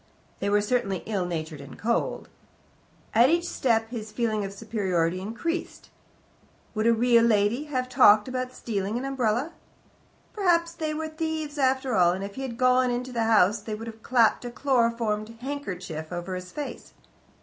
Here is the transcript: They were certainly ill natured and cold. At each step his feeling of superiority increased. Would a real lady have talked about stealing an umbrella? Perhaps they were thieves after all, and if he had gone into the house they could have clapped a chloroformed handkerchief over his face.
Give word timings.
They 0.39 0.49
were 0.49 0.61
certainly 0.61 1.03
ill 1.05 1.27
natured 1.27 1.61
and 1.61 1.77
cold. 1.77 2.27
At 3.13 3.29
each 3.29 3.47
step 3.47 3.91
his 3.91 4.11
feeling 4.11 4.43
of 4.43 4.51
superiority 4.51 5.21
increased. 5.21 5.91
Would 6.73 6.87
a 6.87 6.91
real 6.91 7.23
lady 7.23 7.65
have 7.65 7.87
talked 7.87 8.27
about 8.27 8.51
stealing 8.51 8.97
an 8.97 9.05
umbrella? 9.05 9.53
Perhaps 10.33 10.73
they 10.73 10.95
were 10.95 11.07
thieves 11.07 11.59
after 11.59 11.93
all, 11.93 12.13
and 12.13 12.23
if 12.23 12.33
he 12.33 12.41
had 12.41 12.57
gone 12.57 12.89
into 12.89 13.11
the 13.11 13.25
house 13.25 13.59
they 13.59 13.77
could 13.77 13.85
have 13.85 14.01
clapped 14.01 14.43
a 14.43 14.49
chloroformed 14.49 15.37
handkerchief 15.41 16.11
over 16.11 16.33
his 16.33 16.51
face. 16.51 16.93